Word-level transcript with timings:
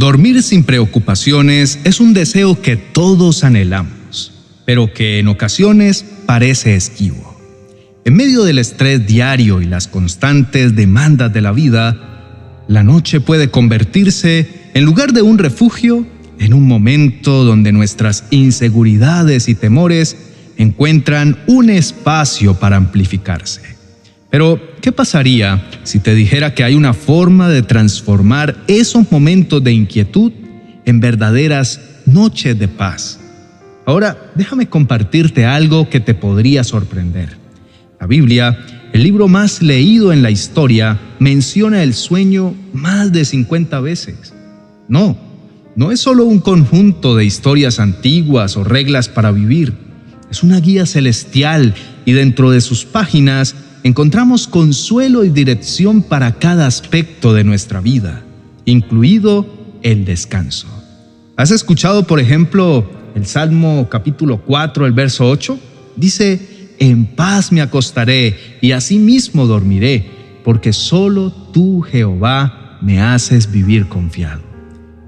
Dormir 0.00 0.42
sin 0.42 0.64
preocupaciones 0.64 1.78
es 1.84 2.00
un 2.00 2.14
deseo 2.14 2.62
que 2.62 2.76
todos 2.76 3.44
anhelamos, 3.44 4.32
pero 4.64 4.94
que 4.94 5.18
en 5.18 5.28
ocasiones 5.28 6.06
parece 6.24 6.74
esquivo. 6.74 7.38
En 8.06 8.14
medio 8.14 8.44
del 8.44 8.58
estrés 8.58 9.06
diario 9.06 9.60
y 9.60 9.66
las 9.66 9.88
constantes 9.88 10.74
demandas 10.74 11.34
de 11.34 11.42
la 11.42 11.52
vida, 11.52 12.64
la 12.66 12.82
noche 12.82 13.20
puede 13.20 13.50
convertirse, 13.50 14.70
en 14.72 14.84
lugar 14.86 15.12
de 15.12 15.20
un 15.20 15.36
refugio, 15.36 16.06
en 16.38 16.54
un 16.54 16.66
momento 16.66 17.44
donde 17.44 17.70
nuestras 17.70 18.24
inseguridades 18.30 19.50
y 19.50 19.54
temores 19.54 20.16
encuentran 20.56 21.36
un 21.46 21.68
espacio 21.68 22.54
para 22.54 22.76
amplificarse. 22.76 23.79
Pero, 24.30 24.60
¿qué 24.80 24.92
pasaría 24.92 25.66
si 25.82 25.98
te 25.98 26.14
dijera 26.14 26.54
que 26.54 26.62
hay 26.62 26.74
una 26.74 26.94
forma 26.94 27.48
de 27.48 27.62
transformar 27.62 28.56
esos 28.68 29.10
momentos 29.10 29.62
de 29.62 29.72
inquietud 29.72 30.32
en 30.84 31.00
verdaderas 31.00 31.80
noches 32.06 32.56
de 32.58 32.68
paz? 32.68 33.18
Ahora, 33.86 34.30
déjame 34.36 34.68
compartirte 34.68 35.44
algo 35.44 35.90
que 35.90 35.98
te 35.98 36.14
podría 36.14 36.62
sorprender. 36.62 37.38
La 37.98 38.06
Biblia, 38.06 38.56
el 38.92 39.02
libro 39.02 39.26
más 39.26 39.62
leído 39.62 40.12
en 40.12 40.22
la 40.22 40.30
historia, 40.30 41.00
menciona 41.18 41.82
el 41.82 41.92
sueño 41.92 42.54
más 42.72 43.12
de 43.12 43.24
50 43.24 43.80
veces. 43.80 44.32
No, 44.88 45.18
no 45.74 45.90
es 45.90 45.98
solo 45.98 46.24
un 46.24 46.38
conjunto 46.38 47.16
de 47.16 47.24
historias 47.24 47.80
antiguas 47.80 48.56
o 48.56 48.62
reglas 48.62 49.08
para 49.08 49.32
vivir. 49.32 49.74
Es 50.30 50.44
una 50.44 50.60
guía 50.60 50.86
celestial 50.86 51.74
y 52.04 52.12
dentro 52.12 52.52
de 52.52 52.60
sus 52.60 52.84
páginas 52.84 53.56
encontramos 53.82 54.46
consuelo 54.46 55.24
y 55.24 55.30
dirección 55.30 56.02
para 56.02 56.38
cada 56.38 56.66
aspecto 56.66 57.32
de 57.32 57.44
nuestra 57.44 57.80
vida, 57.80 58.22
incluido 58.64 59.46
el 59.82 60.04
descanso. 60.04 60.66
¿Has 61.36 61.50
escuchado, 61.50 62.06
por 62.06 62.20
ejemplo, 62.20 62.90
el 63.14 63.26
Salmo 63.26 63.88
capítulo 63.90 64.42
4, 64.44 64.86
el 64.86 64.92
verso 64.92 65.28
8? 65.28 65.58
Dice, 65.96 66.74
en 66.78 67.06
paz 67.06 67.52
me 67.52 67.60
acostaré 67.60 68.58
y 68.60 68.72
asimismo 68.72 69.46
dormiré, 69.46 70.10
porque 70.44 70.72
solo 70.72 71.30
tú, 71.30 71.80
Jehová, 71.82 72.78
me 72.82 73.00
haces 73.00 73.50
vivir 73.50 73.88
confiado. 73.88 74.42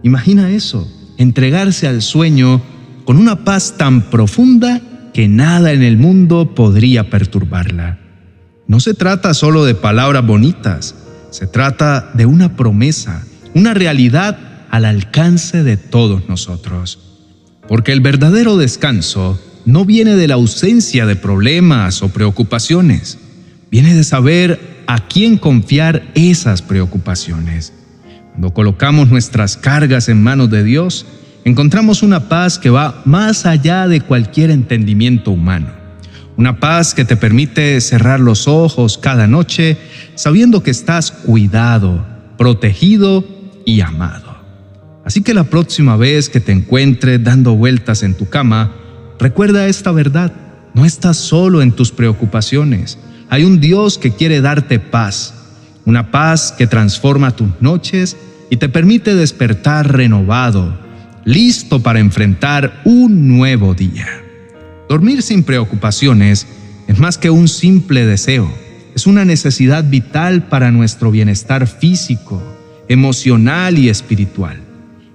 Imagina 0.03 0.51
eso, 0.51 0.87
entregarse 1.19 1.87
al 1.87 2.03
sueño 2.03 2.63
con 3.05 3.17
una 3.17 3.45
paz 3.45 3.77
tan 3.77 4.11
profunda 4.11 4.81
que 5.13 5.29
nada 5.29 5.73
en 5.73 5.83
el 5.83 5.97
mundo 5.97 6.55
podría 6.55 7.11
perturbarla. 7.11 8.02
No 8.73 8.81
se 8.81 8.95
trata 8.95 9.35
solo 9.35 9.67
de 9.67 9.75
palabras 9.75 10.27
bonitas, 10.27 10.95
se 11.29 11.47
trata 11.47 12.11
de 12.15 12.25
una 12.25 12.57
promesa, 12.57 13.23
una 13.53 13.75
realidad 13.75 14.39
al 14.71 14.87
alcance 14.87 15.63
de 15.63 15.77
todos 15.77 16.27
nosotros. 16.27 16.99
Porque 17.69 17.93
el 17.93 18.01
verdadero 18.01 18.57
descanso 18.57 19.39
no 19.67 19.85
viene 19.85 20.17
de 20.17 20.27
la 20.27 20.37
ausencia 20.37 21.05
de 21.05 21.17
problemas 21.17 22.03
o 22.03 22.09
preocupaciones, 22.09 23.19
viene 23.71 23.95
de 23.95 24.05
saber 24.05 24.59
a 24.87 25.07
quién 25.07 25.37
confiar 25.37 26.05
esas 26.15 26.63
preocupaciones. 26.63 27.75
Cuando 28.31 28.55
colocamos 28.55 29.11
nuestras 29.11 29.59
cargas 29.59 30.09
en 30.09 30.23
manos 30.23 30.49
de 30.49 30.65
Dios, 30.65 31.05
encontramos 31.45 32.03
una 32.03 32.31
paz 32.31 32.59
que 32.59 32.71
va 32.71 33.03
más 33.05 33.45
allá 33.45 33.87
de 33.87 34.01
cualquier 34.01 34.51
entendimiento 34.51 35.31
humano. 35.31 35.82
Una 36.37 36.59
paz 36.59 36.95
que 36.95 37.05
te 37.05 37.17
permite 37.17 37.81
cerrar 37.81 38.21
los 38.21 38.49
ojos 38.49 38.99
cada 38.99 39.27
noche 39.27 39.77
sabiendo 40.15 40.63
que 40.63 40.71
estás 40.71 41.11
cuidado, 41.11 42.05
protegido 42.39 43.25
y 43.67 43.81
amado. 43.81 44.33
Así 45.05 45.23
que 45.23 45.35
la 45.35 45.45
próxima 45.45 45.97
vez 45.97 46.29
que 46.29 46.41
te 46.41 46.53
encuentres 46.53 47.23
dando 47.23 47.55
vueltas 47.55 48.03
en 48.03 48.15
tu 48.15 48.29
cama, 48.29 48.73
recuerda 49.19 49.67
esta 49.67 49.93
verdad. 49.93 50.33
No 50.75 50.85
estás 50.85 51.19
solo 51.19 51.61
en 51.61 51.73
tus 51.73 51.91
preocupaciones. 51.91 52.99
Hay 53.29 53.45
un 53.45 53.61
Dios 53.61 53.99
que 53.99 54.13
quiere 54.13 54.41
darte 54.41 54.79
paz. 54.79 55.35
Una 55.85 56.11
paz 56.11 56.55
que 56.57 56.67
transforma 56.67 57.33
tus 57.33 57.49
noches 57.61 58.17
y 58.51 58.57
te 58.57 58.69
permite 58.69 59.15
despertar 59.15 59.93
renovado, 59.93 60.79
listo 61.25 61.83
para 61.83 61.99
enfrentar 61.99 62.81
un 62.85 63.27
nuevo 63.29 63.75
día. 63.75 64.07
Dormir 64.89 65.23
sin 65.23 65.43
preocupaciones 65.43 66.47
es 66.87 66.99
más 66.99 67.19
que 67.19 67.31
un 67.31 67.49
simple 67.49 68.05
deseo, 68.05 68.53
es 68.95 69.07
una 69.07 69.25
necesidad 69.25 69.85
vital 69.85 70.49
para 70.49 70.71
nuestro 70.71 71.11
bienestar 71.11 71.67
físico, 71.67 72.43
emocional 72.89 73.79
y 73.79 73.89
espiritual. 73.89 74.61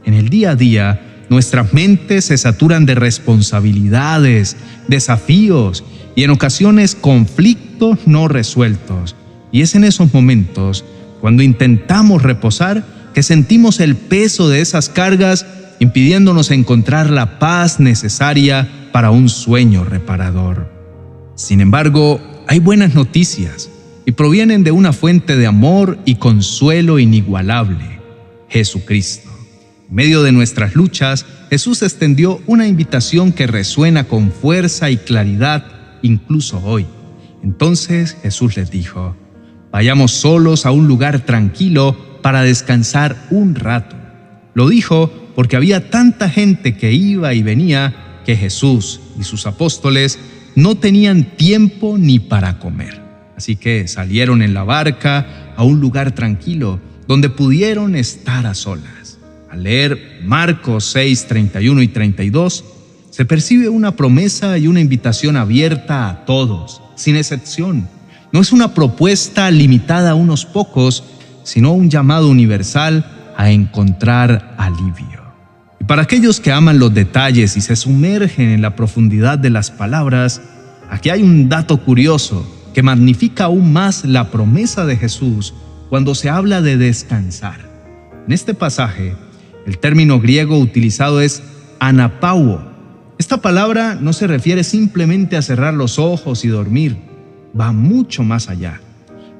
En 0.05 0.13
el 0.13 0.29
día 0.29 0.51
a 0.51 0.55
día, 0.55 1.25
nuestras 1.29 1.73
mentes 1.73 2.25
se 2.25 2.37
saturan 2.37 2.85
de 2.85 2.95
responsabilidades, 2.95 4.55
desafíos 4.87 5.83
y 6.15 6.23
en 6.23 6.31
ocasiones 6.31 6.95
conflictos 6.95 7.99
no 8.07 8.27
resueltos. 8.27 9.15
Y 9.51 9.61
es 9.61 9.75
en 9.75 9.83
esos 9.83 10.13
momentos, 10.13 10.85
cuando 11.21 11.43
intentamos 11.43 12.23
reposar, 12.23 12.83
que 13.13 13.23
sentimos 13.23 13.79
el 13.79 13.95
peso 13.95 14.49
de 14.49 14.61
esas 14.61 14.89
cargas 14.89 15.45
impidiéndonos 15.79 16.51
encontrar 16.51 17.09
la 17.09 17.39
paz 17.39 17.79
necesaria 17.79 18.67
para 18.97 19.11
un 19.11 19.29
sueño 19.29 19.83
reparador. 19.83 20.71
Sin 21.35 21.61
embargo, 21.61 22.19
hay 22.47 22.57
buenas 22.57 22.95
noticias 22.95 23.69
y 24.07 24.13
provienen 24.13 24.63
de 24.63 24.71
una 24.71 24.91
fuente 24.91 25.35
de 25.35 25.45
amor 25.45 25.99
y 26.03 26.15
consuelo 26.15 26.97
inigualable, 26.97 27.99
Jesucristo. 28.49 29.29
En 29.87 29.95
medio 29.95 30.23
de 30.23 30.31
nuestras 30.31 30.73
luchas, 30.73 31.27
Jesús 31.51 31.83
extendió 31.83 32.41
una 32.47 32.65
invitación 32.65 33.33
que 33.33 33.45
resuena 33.45 34.05
con 34.05 34.31
fuerza 34.31 34.89
y 34.89 34.97
claridad 34.97 35.99
incluso 36.01 36.59
hoy. 36.65 36.87
Entonces 37.43 38.17
Jesús 38.23 38.57
les 38.57 38.71
dijo, 38.71 39.15
vayamos 39.71 40.11
solos 40.11 40.65
a 40.65 40.71
un 40.71 40.87
lugar 40.87 41.19
tranquilo 41.19 41.95
para 42.23 42.41
descansar 42.41 43.15
un 43.29 43.53
rato. 43.53 43.95
Lo 44.55 44.67
dijo 44.67 45.11
porque 45.35 45.55
había 45.55 45.91
tanta 45.91 46.31
gente 46.31 46.77
que 46.77 46.93
iba 46.93 47.35
y 47.35 47.43
venía 47.43 48.06
que 48.27 48.35
Jesús 48.35 48.99
y 49.17 49.23
sus 49.23 49.47
apóstoles 49.47 50.19
no 50.53 50.75
tenían 50.75 51.37
tiempo 51.37 51.97
ni 51.97 52.19
para 52.19 52.59
comer. 52.59 53.01
Así 53.37 53.55
que 53.55 53.87
salieron 53.87 54.41
en 54.41 54.53
la 54.53 54.65
barca 54.65 55.53
a 55.55 55.63
un 55.63 55.79
lugar 55.79 56.11
tranquilo 56.11 56.81
donde 57.07 57.29
pudieron 57.29 57.95
estar 57.95 58.45
a 58.45 58.53
solas. 58.53 59.17
Al 59.49 59.63
leer 59.63 60.19
Marcos 60.25 60.83
6, 60.91 61.27
31 61.27 61.81
y 61.83 61.87
32, 61.87 62.65
se 63.11 63.23
percibe 63.23 63.69
una 63.69 63.95
promesa 63.95 64.57
y 64.57 64.67
una 64.67 64.81
invitación 64.81 65.37
abierta 65.37 66.09
a 66.09 66.25
todos, 66.25 66.81
sin 66.97 67.15
excepción. 67.15 67.87
No 68.33 68.41
es 68.41 68.51
una 68.51 68.73
propuesta 68.73 69.49
limitada 69.51 70.11
a 70.11 70.15
unos 70.15 70.45
pocos, 70.45 71.05
sino 71.43 71.71
un 71.71 71.89
llamado 71.89 72.27
universal 72.27 73.05
a 73.37 73.51
encontrar 73.51 74.53
alivio 74.57 75.16
para 75.87 76.01
aquellos 76.01 76.41
que 76.41 76.51
aman 76.51 76.79
los 76.79 76.93
detalles 76.93 77.55
y 77.55 77.61
se 77.61 77.77
sumergen 77.77 78.49
en 78.49 78.61
la 78.61 78.75
profundidad 78.75 79.39
de 79.39 79.49
las 79.49 79.71
palabras, 79.71 80.41
aquí 80.89 81.09
hay 81.09 81.23
un 81.23 81.47
dato 81.47 81.77
curioso 81.77 82.45
que 82.73 82.83
magnifica 82.83 83.45
aún 83.45 83.71
más 83.71 84.03
la 84.03 84.29
promesa 84.29 84.85
de 84.85 84.97
Jesús 84.97 85.53
cuando 85.89 86.13
se 86.13 86.29
habla 86.29 86.61
de 86.61 86.75
descansar. 86.75 87.69
En 88.27 88.33
este 88.33 88.53
pasaje, 88.53 89.15
el 89.65 89.79
término 89.79 90.19
griego 90.19 90.59
utilizado 90.59 91.21
es 91.21 91.41
anapauo. 91.79 92.61
Esta 93.17 93.41
palabra 93.41 93.95
no 93.95 94.11
se 94.11 94.27
refiere 94.27 94.65
simplemente 94.65 95.37
a 95.37 95.41
cerrar 95.41 95.73
los 95.73 95.99
ojos 95.99 96.43
y 96.43 96.49
dormir, 96.49 96.97
va 97.59 97.71
mucho 97.71 98.23
más 98.23 98.49
allá. 98.49 98.81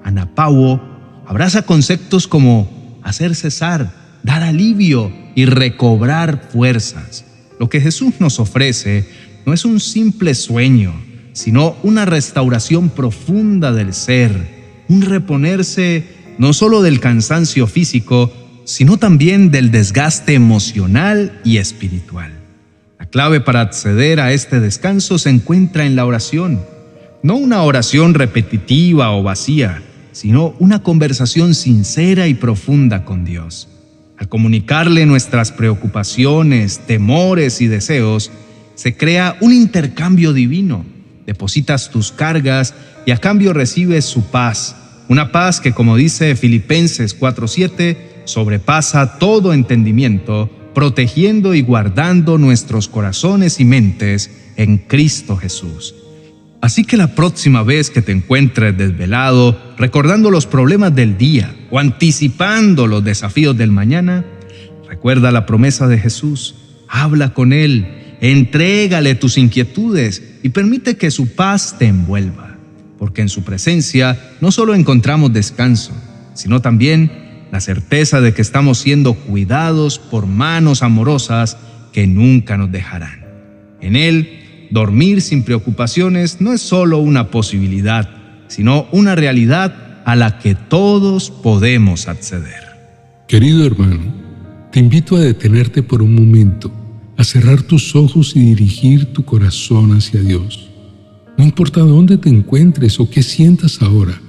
Anapauo 0.04 0.82
abraza 1.28 1.64
conceptos 1.64 2.26
como 2.26 3.00
hacer 3.04 3.36
cesar, 3.36 3.92
dar 4.28 4.44
alivio, 4.44 5.12
y 5.38 5.46
recobrar 5.46 6.50
fuerzas. 6.52 7.24
Lo 7.60 7.70
que 7.70 7.80
Jesús 7.80 8.16
nos 8.18 8.40
ofrece 8.40 9.08
no 9.46 9.54
es 9.54 9.66
un 9.66 9.80
simple 9.80 10.34
sueño, 10.34 11.00
sino 11.34 11.76
una 11.84 12.06
restauración 12.06 12.90
profunda 12.90 13.72
del 13.72 13.94
ser, 13.94 14.32
un 14.90 15.04
reponerse 15.04 16.06
no 16.40 16.54
solo 16.54 16.82
del 16.82 17.00
cansancio 17.00 17.68
físico, 17.68 18.34
sino 18.66 18.98
también 18.98 19.52
del 19.52 19.70
desgaste 19.70 20.34
emocional 20.34 21.40
y 21.44 21.58
espiritual. 21.58 22.34
La 22.98 23.06
clave 23.06 23.40
para 23.40 23.62
acceder 23.62 24.20
a 24.20 24.34
este 24.34 24.60
descanso 24.60 25.20
se 25.20 25.30
encuentra 25.30 25.86
en 25.86 25.96
la 25.96 26.04
oración, 26.08 26.62
no 27.22 27.36
una 27.36 27.62
oración 27.62 28.16
repetitiva 28.16 29.12
o 29.12 29.22
vacía, 29.22 29.84
sino 30.14 30.56
una 30.58 30.82
conversación 30.82 31.54
sincera 31.54 32.28
y 32.28 32.34
profunda 32.34 33.06
con 33.06 33.24
Dios. 33.24 33.68
Al 34.18 34.30
comunicarle 34.30 35.06
nuestras 35.06 35.52
preocupaciones, 35.52 36.80
temores 36.88 37.62
y 37.62 37.68
deseos, 37.68 38.32
se 38.76 38.96
crea 38.98 39.38
un 39.42 39.54
intercambio 39.54 40.34
divino. 40.34 40.86
Depositas 41.26 41.92
tus 41.92 42.12
cargas 42.12 42.74
y 43.06 43.12
a 43.12 43.18
cambio 43.18 43.54
recibes 43.54 44.06
su 44.06 44.24
paz. 44.24 44.76
Una 45.08 45.32
paz 45.32 45.62
que, 45.62 45.72
como 45.72 45.96
dice 45.96 46.36
Filipenses 46.36 47.18
4:7, 47.18 47.98
sobrepasa 48.26 49.20
todo 49.20 49.54
entendimiento, 49.54 50.50
protegiendo 50.74 51.54
y 51.54 51.62
guardando 51.62 52.38
nuestros 52.38 52.88
corazones 52.88 53.60
y 53.60 53.66
mentes 53.66 54.32
en 54.58 54.78
Cristo 54.78 55.38
Jesús. 55.38 55.96
Así 56.62 56.84
que 56.84 56.98
la 56.98 57.14
próxima 57.14 57.64
vez 57.64 57.90
que 57.90 58.02
te 58.02 58.12
encuentres 58.12 58.78
desvelado, 58.78 59.60
recordando 59.78 60.32
los 60.32 60.48
problemas 60.48 60.94
del 60.96 61.18
día 61.18 61.56
o 61.70 61.80
anticipando 61.80 62.88
los 62.88 63.04
desafíos 63.04 63.56
del 63.56 63.72
mañana, 63.72 64.26
recuerda 64.90 65.32
la 65.32 65.46
promesa 65.46 65.88
de 65.88 66.00
Jesús, 66.00 66.56
habla 66.90 67.34
con 67.34 67.54
Él, 67.54 68.16
entrégale 68.22 69.16
tus 69.16 69.38
inquietudes 69.38 70.40
y 70.42 70.50
permite 70.50 70.98
que 70.98 71.12
su 71.12 71.36
paz 71.36 71.76
te 71.78 71.86
envuelva, 71.86 72.58
porque 72.98 73.22
en 73.22 73.30
su 73.30 73.44
presencia 73.44 74.20
no 74.42 74.52
solo 74.52 74.74
encontramos 74.74 75.32
descanso, 75.34 75.92
sino 76.34 76.62
también 76.62 77.46
la 77.52 77.62
certeza 77.62 78.20
de 78.20 78.34
que 78.34 78.42
estamos 78.42 78.80
siendo 78.80 79.14
cuidados 79.14 80.00
por 80.00 80.26
manos 80.26 80.82
amorosas 80.82 81.58
que 81.94 82.08
nunca 82.08 82.58
nos 82.58 82.72
dejarán. 82.72 83.26
En 83.80 83.96
Él, 83.96 84.47
dormir 84.72 85.22
sin 85.22 85.44
preocupaciones 85.44 86.42
no 86.42 86.54
es 86.54 86.62
solo 86.62 87.00
una 87.00 87.32
posibilidad, 87.32 88.10
sino 88.48 88.88
una 88.92 89.16
realidad 89.16 90.02
a 90.06 90.16
la 90.16 90.40
que 90.40 90.56
todos 90.56 91.32
podemos 91.32 92.08
acceder. 92.08 92.64
Querido 93.28 93.66
hermano, 93.66 94.02
te 94.72 94.80
invito 94.80 95.16
a 95.16 95.22
detenerte 95.22 95.84
por 95.84 96.02
un 96.02 96.16
momento, 96.16 96.72
a 97.18 97.24
cerrar 97.24 97.62
tus 97.62 97.96
ojos 97.96 98.36
y 98.36 98.40
dirigir 98.40 99.14
tu 99.14 99.26
corazón 99.26 99.92
hacia 99.96 100.22
Dios. 100.22 100.70
No 101.38 101.44
importa 101.44 101.82
dónde 101.82 102.18
te 102.18 102.30
encuentres 102.30 103.00
o 103.00 103.10
qué 103.10 103.22
sientas 103.24 103.82
ahora, 103.82 104.20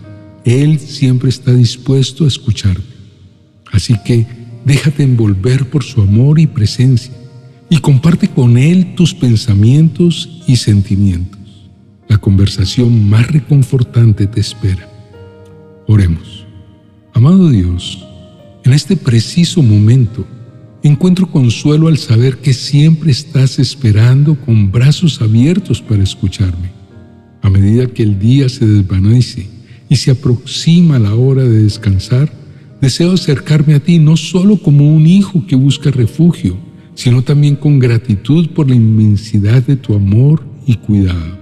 Él 0.44 0.79
siempre 0.79 1.29
está 1.29 1.52
dispuesto 1.52 2.25
a 2.25 2.29
escucharte. 2.29 2.82
Así 3.73 3.94
que 4.05 4.26
déjate 4.64 5.02
envolver 5.02 5.69
por 5.70 5.85
su 5.85 6.02
amor 6.02 6.38
y 6.38 6.46
presencia 6.46 7.12
y 7.70 7.79
comparte 7.79 8.29
con 8.29 8.56
Él 8.56 8.94
tus 8.94 9.15
pensamientos 9.15 10.43
y 10.47 10.56
sentimientos. 10.56 11.38
La 12.09 12.19
conversación 12.19 13.09
más 13.09 13.31
reconfortante 13.31 14.26
te 14.26 14.41
espera. 14.41 14.88
Oremos. 15.87 16.47
Amado 17.12 17.50
Dios, 17.50 18.05
en 18.65 18.73
este 18.73 18.97
preciso 18.97 19.62
momento 19.62 20.26
encuentro 20.82 21.31
consuelo 21.31 21.88
al 21.88 21.99
saber 21.99 22.38
que 22.38 22.55
siempre 22.55 23.11
estás 23.11 23.59
esperando 23.59 24.37
con 24.41 24.71
brazos 24.71 25.21
abiertos 25.21 25.82
para 25.82 26.03
escucharme. 26.03 26.71
A 27.43 27.50
medida 27.50 27.87
que 27.87 28.03
el 28.03 28.19
día 28.19 28.49
se 28.49 28.67
desvanece 28.67 29.49
y 29.88 29.97
se 29.97 30.11
aproxima 30.11 30.99
la 30.99 31.14
hora 31.14 31.43
de 31.43 31.62
descansar, 31.62 32.32
deseo 32.81 33.12
acercarme 33.12 33.75
a 33.75 33.81
ti 33.81 33.99
no 33.99 34.17
solo 34.17 34.59
como 34.59 34.94
un 34.94 35.06
hijo 35.06 35.47
que 35.47 35.56
busca 35.56 35.91
refugio, 35.91 36.56
sino 36.99 37.23
también 37.23 37.55
con 37.55 37.79
gratitud 37.79 38.49
por 38.49 38.69
la 38.69 38.75
inmensidad 38.75 39.62
de 39.62 39.77
tu 39.77 39.95
amor 39.95 40.45
y 40.67 40.75
cuidado. 40.75 41.39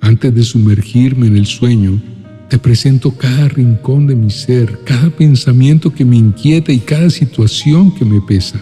Antes 0.00 0.32
de 0.32 0.44
sumergirme 0.44 1.26
en 1.26 1.36
el 1.36 1.46
sueño, 1.46 2.00
te 2.48 2.56
presento 2.58 3.10
cada 3.10 3.48
rincón 3.48 4.06
de 4.06 4.14
mi 4.14 4.30
ser, 4.30 4.78
cada 4.84 5.10
pensamiento 5.10 5.92
que 5.92 6.04
me 6.04 6.18
inquieta 6.18 6.70
y 6.70 6.78
cada 6.78 7.10
situación 7.10 7.92
que 7.96 8.04
me 8.04 8.20
pesa. 8.20 8.60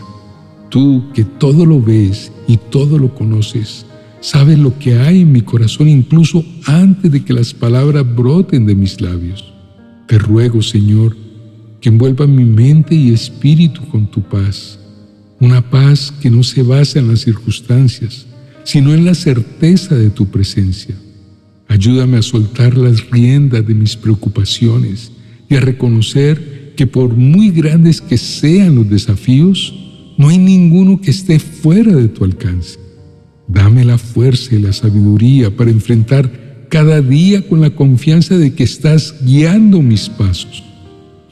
Tú 0.70 1.04
que 1.12 1.24
todo 1.24 1.66
lo 1.66 1.82
ves 1.82 2.32
y 2.48 2.56
todo 2.56 2.98
lo 2.98 3.14
conoces, 3.14 3.84
sabes 4.22 4.58
lo 4.58 4.78
que 4.78 4.96
hay 4.96 5.20
en 5.20 5.32
mi 5.32 5.42
corazón 5.42 5.90
incluso 5.90 6.42
antes 6.64 7.12
de 7.12 7.22
que 7.22 7.34
las 7.34 7.52
palabras 7.52 8.06
broten 8.16 8.64
de 8.64 8.74
mis 8.74 8.98
labios. 8.98 9.44
Te 10.06 10.16
ruego, 10.16 10.62
Señor, 10.62 11.14
que 11.82 11.90
envuelva 11.90 12.26
mi 12.26 12.46
mente 12.46 12.94
y 12.94 13.12
espíritu 13.12 13.86
con 13.90 14.06
tu 14.06 14.22
paz 14.22 14.78
una 15.42 15.60
paz 15.60 16.14
que 16.20 16.30
no 16.30 16.44
se 16.44 16.62
basa 16.62 17.00
en 17.00 17.08
las 17.08 17.22
circunstancias, 17.22 18.26
sino 18.62 18.94
en 18.94 19.04
la 19.04 19.12
certeza 19.12 19.96
de 19.96 20.08
tu 20.08 20.26
presencia. 20.26 20.94
Ayúdame 21.66 22.18
a 22.18 22.22
soltar 22.22 22.78
las 22.78 23.10
riendas 23.10 23.66
de 23.66 23.74
mis 23.74 23.96
preocupaciones 23.96 25.10
y 25.48 25.56
a 25.56 25.60
reconocer 25.60 26.74
que 26.76 26.86
por 26.86 27.16
muy 27.16 27.50
grandes 27.50 28.00
que 28.00 28.18
sean 28.18 28.76
los 28.76 28.88
desafíos, 28.88 29.74
no 30.16 30.28
hay 30.28 30.38
ninguno 30.38 31.00
que 31.00 31.10
esté 31.10 31.40
fuera 31.40 31.92
de 31.92 32.06
tu 32.06 32.22
alcance. 32.22 32.78
Dame 33.48 33.84
la 33.84 33.98
fuerza 33.98 34.54
y 34.54 34.60
la 34.60 34.72
sabiduría 34.72 35.50
para 35.56 35.72
enfrentar 35.72 36.68
cada 36.68 37.00
día 37.00 37.48
con 37.48 37.60
la 37.60 37.70
confianza 37.70 38.38
de 38.38 38.54
que 38.54 38.62
estás 38.62 39.16
guiando 39.24 39.82
mis 39.82 40.08
pasos. 40.08 40.62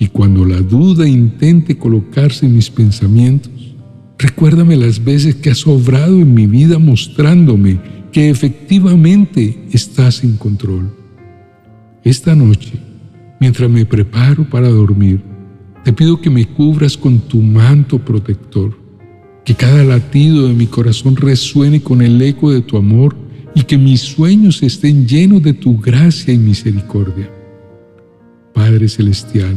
Y 0.01 0.09
cuando 0.09 0.45
la 0.45 0.61
duda 0.63 1.07
intente 1.07 1.79
colocarse 1.79 2.47
en 2.47 2.57
mis 2.57 2.71
pensamientos, 2.71 3.70
Recuérdame 4.21 4.77
las 4.77 5.03
veces 5.03 5.37
que 5.37 5.49
has 5.49 5.67
obrado 5.67 6.21
en 6.21 6.35
mi 6.35 6.47
vida 6.47 6.79
mostrándome 6.79 7.81
que 8.13 8.29
efectivamente 8.29 9.59
estás 9.73 10.23
en 10.23 10.37
control. 10.37 10.95
Esta 12.05 12.35
noche, 12.35 12.73
mientras 13.41 13.71
me 13.71 13.87
preparo 13.87 14.45
para 14.45 14.69
dormir, 14.69 15.23
te 15.85 15.95
pido 15.95 16.21
que 16.21 16.29
me 16.29 16.47
cubras 16.47 16.99
con 16.99 17.21
tu 17.21 17.41
manto 17.41 17.99
protector, 17.99 18.79
que 19.43 19.55
cada 19.55 19.83
latido 19.85 20.49
de 20.49 20.53
mi 20.53 20.67
corazón 20.67 21.17
resuene 21.17 21.81
con 21.81 22.03
el 22.03 22.21
eco 22.21 22.53
de 22.53 22.61
tu 22.61 22.77
amor 22.77 23.17
y 23.55 23.63
que 23.63 23.79
mis 23.79 24.03
sueños 24.03 24.63
estén 24.63 25.07
llenos 25.07 25.43
de 25.43 25.55
tu 25.55 25.81
gracia 25.81 26.35
y 26.35 26.39
misericordia. 26.39 27.31
Padre 28.53 28.87
Celestial, 28.87 29.57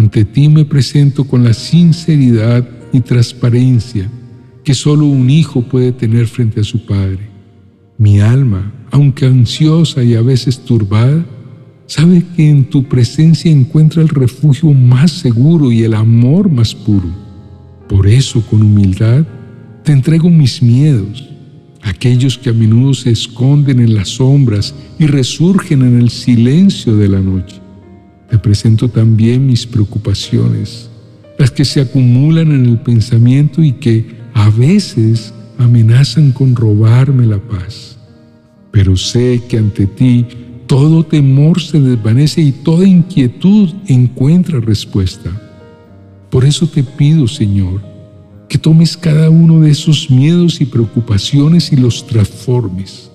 ante 0.00 0.24
ti 0.24 0.48
me 0.48 0.64
presento 0.64 1.24
con 1.24 1.44
la 1.44 1.52
sinceridad 1.52 2.66
y 2.90 3.00
transparencia 3.00 4.10
que 4.64 4.72
solo 4.72 5.04
un 5.04 5.28
hijo 5.28 5.60
puede 5.60 5.92
tener 5.92 6.26
frente 6.26 6.60
a 6.60 6.64
su 6.64 6.86
padre. 6.86 7.28
Mi 7.98 8.18
alma, 8.18 8.72
aunque 8.90 9.26
ansiosa 9.26 10.02
y 10.02 10.14
a 10.14 10.22
veces 10.22 10.58
turbada, 10.64 11.24
sabe 11.86 12.24
que 12.34 12.48
en 12.48 12.64
tu 12.64 12.84
presencia 12.84 13.50
encuentra 13.50 14.00
el 14.00 14.08
refugio 14.08 14.72
más 14.72 15.10
seguro 15.10 15.70
y 15.70 15.82
el 15.82 15.92
amor 15.92 16.50
más 16.50 16.74
puro. 16.74 17.10
Por 17.86 18.06
eso, 18.06 18.40
con 18.48 18.62
humildad, 18.62 19.26
te 19.84 19.92
entrego 19.92 20.30
mis 20.30 20.62
miedos, 20.62 21.28
aquellos 21.82 22.38
que 22.38 22.48
a 22.48 22.54
menudo 22.54 22.94
se 22.94 23.10
esconden 23.10 23.80
en 23.80 23.94
las 23.94 24.08
sombras 24.08 24.74
y 24.98 25.06
resurgen 25.06 25.82
en 25.82 26.00
el 26.00 26.08
silencio 26.08 26.96
de 26.96 27.08
la 27.08 27.20
noche. 27.20 27.59
Te 28.30 28.38
presento 28.38 28.88
también 28.88 29.46
mis 29.46 29.66
preocupaciones, 29.66 30.88
las 31.38 31.50
que 31.50 31.64
se 31.64 31.80
acumulan 31.80 32.52
en 32.52 32.66
el 32.66 32.78
pensamiento 32.78 33.62
y 33.62 33.72
que 33.72 34.06
a 34.34 34.50
veces 34.50 35.34
amenazan 35.58 36.32
con 36.32 36.54
robarme 36.54 37.26
la 37.26 37.38
paz. 37.38 37.98
Pero 38.70 38.96
sé 38.96 39.42
que 39.48 39.58
ante 39.58 39.86
ti 39.86 40.26
todo 40.66 41.04
temor 41.04 41.60
se 41.60 41.80
desvanece 41.80 42.40
y 42.40 42.52
toda 42.52 42.86
inquietud 42.86 43.70
encuentra 43.88 44.60
respuesta. 44.60 45.30
Por 46.30 46.44
eso 46.44 46.68
te 46.68 46.84
pido, 46.84 47.26
Señor, 47.26 47.82
que 48.48 48.56
tomes 48.56 48.96
cada 48.96 49.30
uno 49.30 49.58
de 49.60 49.72
esos 49.72 50.08
miedos 50.08 50.60
y 50.60 50.66
preocupaciones 50.66 51.72
y 51.72 51.76
los 51.76 52.06
transformes. 52.06 53.09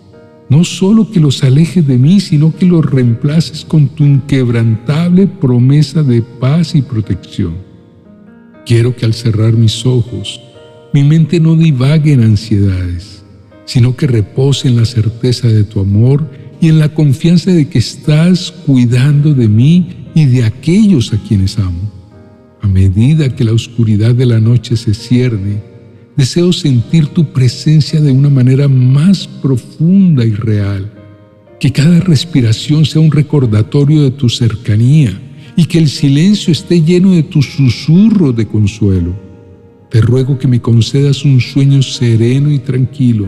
No 0.49 0.63
solo 0.63 1.09
que 1.09 1.19
los 1.19 1.43
alejes 1.43 1.87
de 1.87 1.97
mí, 1.97 2.19
sino 2.19 2.55
que 2.55 2.65
los 2.65 2.85
reemplaces 2.85 3.65
con 3.65 3.87
tu 3.87 4.03
inquebrantable 4.03 5.25
promesa 5.27 6.03
de 6.03 6.21
paz 6.21 6.75
y 6.75 6.81
protección. 6.81 7.55
Quiero 8.65 8.95
que 8.95 9.05
al 9.05 9.13
cerrar 9.13 9.53
mis 9.53 9.85
ojos, 9.85 10.39
mi 10.93 11.03
mente 11.03 11.39
no 11.39 11.55
divague 11.55 12.13
en 12.13 12.23
ansiedades, 12.23 13.23
sino 13.65 13.95
que 13.95 14.07
repose 14.07 14.67
en 14.67 14.77
la 14.77 14.85
certeza 14.85 15.47
de 15.47 15.63
tu 15.63 15.79
amor 15.79 16.29
y 16.61 16.69
en 16.69 16.79
la 16.79 16.89
confianza 16.89 17.51
de 17.51 17.67
que 17.67 17.79
estás 17.79 18.51
cuidando 18.51 19.33
de 19.33 19.47
mí 19.47 20.07
y 20.13 20.25
de 20.25 20.45
aquellos 20.45 21.11
a 21.11 21.17
quienes 21.17 21.59
amo. 21.59 21.91
A 22.61 22.67
medida 22.67 23.35
que 23.35 23.43
la 23.43 23.51
oscuridad 23.51 24.15
de 24.15 24.25
la 24.25 24.39
noche 24.39 24.77
se 24.77 24.93
cierne, 24.93 25.61
deseo 26.17 26.53
sentir 26.53 27.07
tu 27.07 27.31
presencia 27.31 27.99
de 28.01 28.11
una 28.11 28.29
manera 28.29 28.67
más 28.67 29.27
profunda 29.27 30.25
y 30.25 30.31
real. 30.31 30.91
Que 31.59 31.71
cada 31.71 31.99
respiración 31.99 32.85
sea 32.85 33.01
un 33.01 33.11
recordatorio 33.11 34.03
de 34.03 34.11
tu 34.11 34.29
cercanía 34.29 35.19
y 35.55 35.65
que 35.65 35.77
el 35.77 35.89
silencio 35.89 36.51
esté 36.51 36.81
lleno 36.81 37.11
de 37.11 37.23
tu 37.23 37.41
susurro 37.41 38.33
de 38.33 38.45
consuelo. 38.45 39.15
Te 39.89 40.01
ruego 40.01 40.37
que 40.37 40.47
me 40.47 40.61
concedas 40.61 41.23
un 41.23 41.39
sueño 41.39 41.81
sereno 41.81 42.51
y 42.51 42.59
tranquilo, 42.59 43.27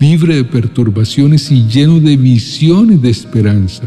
libre 0.00 0.36
de 0.36 0.44
perturbaciones 0.44 1.50
y 1.50 1.66
lleno 1.66 2.00
de 2.00 2.16
visiones 2.16 3.02
de 3.02 3.10
esperanza. 3.10 3.84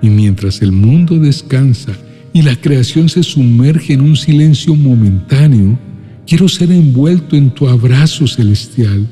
Y 0.00 0.08
mientras 0.08 0.62
el 0.62 0.72
mundo 0.72 1.18
descansa 1.18 1.92
y 2.32 2.42
la 2.42 2.56
creación 2.56 3.08
se 3.08 3.22
sumerge 3.22 3.92
en 3.92 4.00
un 4.00 4.16
silencio 4.16 4.74
momentáneo, 4.74 5.78
quiero 6.32 6.48
ser 6.48 6.72
envuelto 6.72 7.36
en 7.36 7.50
tu 7.50 7.68
abrazo 7.68 8.26
celestial, 8.26 9.06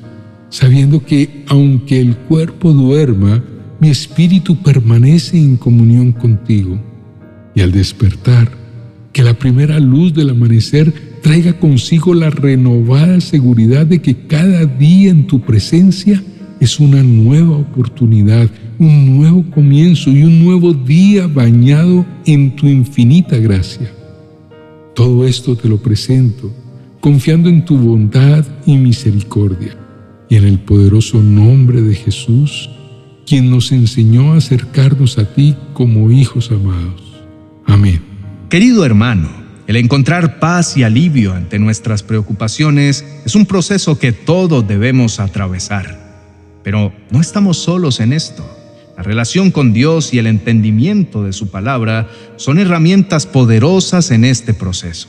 sabiendo 0.49 1.05
que 1.05 1.45
aunque 1.49 2.01
el 2.01 2.17
cuerpo 2.17 2.73
duerma, 2.73 3.45
mi 3.79 3.91
espíritu 3.91 4.57
permanece 4.63 5.37
en 5.37 5.59
comunión 5.59 6.13
contigo 6.13 6.81
y 7.55 7.61
al 7.61 7.73
despertar 7.73 8.51
Que 9.13 9.23
la 9.23 9.35
primera 9.35 9.79
luz 9.81 10.15
del 10.15 10.31
amanecer 10.31 10.95
traiga 11.21 11.59
consigo 11.61 12.15
la 12.15 12.31
renovada 12.31 13.21
seguridad 13.21 13.85
de 13.85 14.01
que 14.01 14.27
cada 14.27 14.65
día 14.65 15.11
en 15.11 15.27
tu 15.27 15.43
presencia 15.43 16.23
es 16.59 16.81
una 16.81 17.03
nueva 17.03 17.55
oportunidad, 17.55 18.49
un 18.79 19.19
nuevo 19.19 19.45
comienzo 19.51 20.09
y 20.09 20.23
un 20.23 20.43
nuevo 20.43 20.73
día 20.73 21.27
bañado 21.27 22.07
en 22.25 22.57
tu 22.57 22.67
infinita 22.67 23.37
gracia. 23.37 23.93
Todo 24.95 25.27
esto 25.27 25.55
te 25.55 25.69
lo 25.69 25.77
presento, 25.77 26.51
confiando 27.01 27.49
en 27.49 27.65
tu 27.65 27.77
bondad 27.77 28.45
y 28.67 28.77
misericordia, 28.77 29.77
y 30.29 30.37
en 30.37 30.45
el 30.45 30.59
poderoso 30.59 31.23
nombre 31.23 31.81
de 31.81 31.95
Jesús, 31.95 32.71
quien 33.27 33.51
nos 33.51 33.73
enseñó 33.73 34.33
a 34.33 34.37
acercarnos 34.37 35.19
a 35.19 35.25
ti 35.25 35.57
como 35.73 36.11
hijos 36.11 36.51
amados. 36.51 37.23
Amén. 37.67 38.03
Querido 38.49 38.85
hermano, 38.85 39.29
el 39.67 39.77
encontrar 39.77 40.41
paz 40.41 40.77
y 40.77 40.83
alivio 40.83 41.33
ante 41.33 41.59
nuestras 41.59 42.03
preocupaciones 42.03 43.05
es 43.25 43.35
un 43.35 43.47
proceso 43.47 43.99
que 43.99 44.13
todos 44.13 44.67
debemos 44.67 45.21
atravesar. 45.21 45.99
Pero 46.63 46.93
no 47.11 47.21
estamos 47.21 47.59
solos 47.59 48.01
en 48.01 48.13
esto. 48.13 48.45
La 48.97 49.03
relación 49.03 49.51
con 49.51 49.73
Dios 49.73 50.13
y 50.13 50.19
el 50.19 50.27
entendimiento 50.27 51.23
de 51.23 51.33
su 51.33 51.51
palabra 51.51 52.09
son 52.37 52.59
herramientas 52.59 53.27
poderosas 53.27 54.11
en 54.11 54.25
este 54.25 54.53
proceso. 54.53 55.09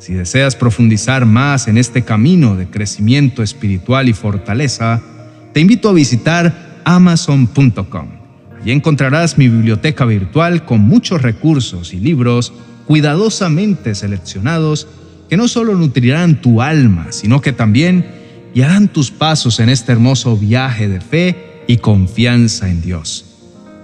Si 0.00 0.14
deseas 0.14 0.56
profundizar 0.56 1.26
más 1.26 1.68
en 1.68 1.76
este 1.76 2.02
camino 2.02 2.56
de 2.56 2.66
crecimiento 2.66 3.42
espiritual 3.42 4.08
y 4.08 4.14
fortaleza, 4.14 5.02
te 5.52 5.60
invito 5.60 5.90
a 5.90 5.92
visitar 5.92 6.80
amazon.com. 6.84 8.08
Allí 8.58 8.72
encontrarás 8.72 9.36
mi 9.36 9.50
biblioteca 9.50 10.06
virtual 10.06 10.64
con 10.64 10.80
muchos 10.80 11.20
recursos 11.20 11.92
y 11.92 12.00
libros 12.00 12.54
cuidadosamente 12.86 13.94
seleccionados 13.94 14.88
que 15.28 15.36
no 15.36 15.48
solo 15.48 15.74
nutrirán 15.74 16.40
tu 16.40 16.62
alma, 16.62 17.08
sino 17.10 17.42
que 17.42 17.52
también 17.52 18.06
y 18.54 18.62
harán 18.62 18.88
tus 18.88 19.10
pasos 19.10 19.60
en 19.60 19.68
este 19.68 19.92
hermoso 19.92 20.34
viaje 20.34 20.88
de 20.88 21.02
fe 21.02 21.62
y 21.66 21.76
confianza 21.76 22.70
en 22.70 22.80
Dios. 22.80 23.26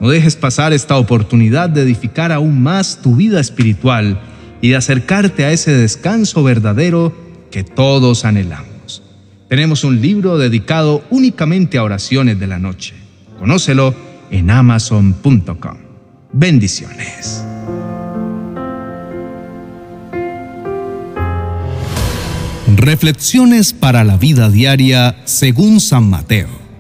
No 0.01 0.09
dejes 0.09 0.35
pasar 0.35 0.73
esta 0.73 0.97
oportunidad 0.97 1.69
de 1.69 1.83
edificar 1.83 2.33
aún 2.33 2.63
más 2.63 3.01
tu 3.03 3.17
vida 3.17 3.39
espiritual 3.39 4.19
y 4.61 4.71
de 4.71 4.77
acercarte 4.77 5.45
a 5.45 5.53
ese 5.53 5.73
descanso 5.73 6.43
verdadero 6.43 7.15
que 7.51 7.65
todos 7.65 8.25
anhelamos. 8.25 9.03
Tenemos 9.49 9.85
un 9.85 10.01
libro 10.01 10.39
dedicado 10.39 11.05
únicamente 11.11 11.79
a 11.79 11.85
oraciones 11.85 12.39
de 12.41 12.47
la 12.47 12.59
noche. 12.59 12.95
Conócelo 13.39 13.95
en 14.31 14.51
amazon.com. 14.51 15.77
Bendiciones. 16.33 17.45
Reflexiones 22.77 23.73
para 23.73 24.05
la 24.05 24.17
vida 24.17 24.51
diaria 24.51 25.17
según 25.25 25.81
San 25.81 26.11
Mateo. 26.11 26.66